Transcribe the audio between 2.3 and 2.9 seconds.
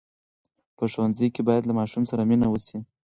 وسي.